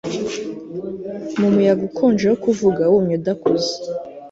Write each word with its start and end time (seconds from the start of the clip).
Mu 1.39 1.47
muyaga 1.53 1.83
ukonje 1.89 2.25
wo 2.31 2.37
kuvuga 2.43 2.81
wumye 2.91 3.15
udakuze 3.19 3.71